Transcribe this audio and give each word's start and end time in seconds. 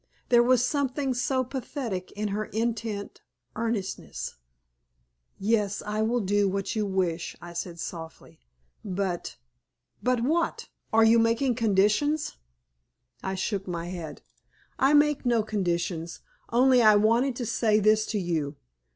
There 0.29 0.41
was 0.41 0.65
something 0.65 1.13
so 1.13 1.43
pathetic 1.43 2.11
in 2.13 2.29
her 2.29 2.45
intense 2.45 3.19
earnestness. 3.55 4.33
"Yes, 5.37 5.83
I 5.85 6.01
will 6.01 6.21
do 6.21 6.49
what 6.49 6.75
you 6.75 6.87
wish," 6.87 7.35
I 7.39 7.53
said, 7.53 7.79
softly; 7.79 8.39
"but" 8.83 9.37
"But 10.01 10.21
what? 10.21 10.69
Are 10.91 11.05
you 11.05 11.19
making 11.19 11.53
conditions?" 11.53 12.37
I 13.21 13.35
shook 13.35 13.67
my 13.67 13.89
head. 13.89 14.23
"I 14.79 14.95
make 14.95 15.23
no 15.23 15.43
conditions. 15.43 16.21
Only 16.49 16.81
I 16.81 16.95
wanted 16.95 17.35
to 17.35 17.45
say 17.45 17.79
this 17.79 18.07
to 18.07 18.17
you. 18.17 18.55